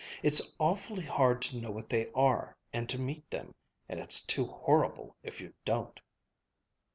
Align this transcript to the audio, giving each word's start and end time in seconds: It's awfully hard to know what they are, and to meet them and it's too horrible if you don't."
It's 0.23 0.53
awfully 0.59 1.05
hard 1.05 1.43
to 1.43 1.57
know 1.57 1.69
what 1.69 1.89
they 1.89 2.11
are, 2.13 2.57
and 2.73 2.89
to 2.89 2.97
meet 2.99 3.29
them 3.29 3.53
and 3.87 3.99
it's 3.99 4.25
too 4.25 4.47
horrible 4.47 5.15
if 5.21 5.39
you 5.39 5.53
don't." 5.63 5.99